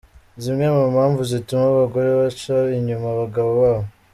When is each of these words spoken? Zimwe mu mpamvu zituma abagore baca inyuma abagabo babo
Zimwe 0.43 0.65
mu 0.75 0.83
mpamvu 0.93 1.21
zituma 1.31 1.63
abagore 1.73 2.09
baca 2.19 2.55
inyuma 2.77 3.07
abagabo 3.11 3.51
babo 3.61 3.87